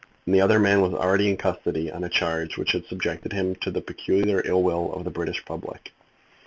And 0.25 0.33
the 0.33 0.41
other 0.41 0.57
man 0.57 0.81
was 0.81 0.95
already 0.95 1.29
in 1.29 1.37
custody 1.37 1.91
on 1.91 2.03
a 2.03 2.09
charge 2.09 2.57
which 2.57 2.71
had 2.71 2.85
subjected 2.87 3.33
him 3.33 3.53
to 3.57 3.69
the 3.69 3.81
peculiar 3.81 4.41
ill 4.43 4.63
will 4.63 4.91
of 4.93 5.03
the 5.03 5.11
British 5.11 5.45
public. 5.45 5.91